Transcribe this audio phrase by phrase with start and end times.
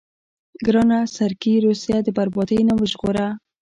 [0.65, 3.27] ګرانه سرګي روسيه د بربادۍ نه وژغوره.